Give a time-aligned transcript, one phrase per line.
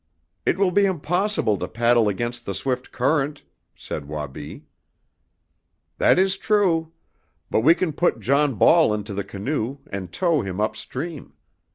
[0.47, 3.43] "It will be impossible to paddle against the swift current,"
[3.75, 4.65] said Wabi.
[5.99, 6.91] "That is true.
[7.51, 11.33] But we can put John Ball into the canoe and tow him up stream.